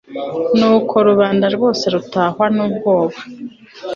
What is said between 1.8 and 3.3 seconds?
rutahwa n'ubwoba